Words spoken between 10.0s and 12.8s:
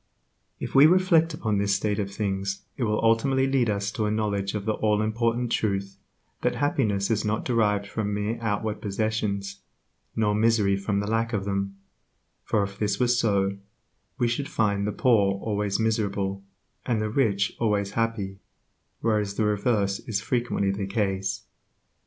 nor misery from the lack of them; for if